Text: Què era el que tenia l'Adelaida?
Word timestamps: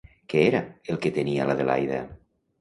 Què 0.33 0.39
era 0.45 0.61
el 0.93 0.97
que 1.03 1.11
tenia 1.19 1.47
l'Adelaida? 1.51 2.01